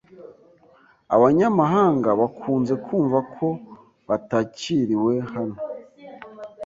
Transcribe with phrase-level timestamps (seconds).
[1.15, 3.47] Abanyamahanga bakunze kumva ko
[4.07, 5.57] batakiriwe hano.